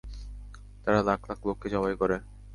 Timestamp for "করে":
2.01-2.17